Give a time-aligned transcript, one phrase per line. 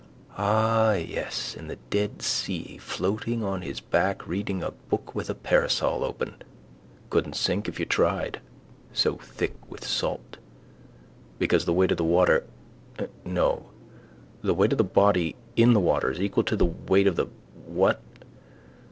[0.39, 5.35] Ah yes, in the dead sea floating on his back, reading a book with a
[5.35, 6.37] parasol open.
[7.11, 8.41] Couldn't sink if you tried:
[8.93, 10.37] so thick with salt.
[11.37, 12.47] Because the weight of the water,
[13.23, 13.69] no,
[14.41, 17.27] the weight of the body in the water is equal to the weight of the
[17.67, 18.01] what?